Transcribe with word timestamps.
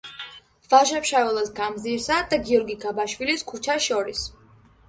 ვაჟა-ფშაველას 0.71 1.51
გამზირსა 1.59 2.19
და 2.31 2.39
გიორგი 2.49 2.79
გაბაშვილის 2.87 3.47
ქუჩას 3.53 3.87
შორის. 3.91 4.27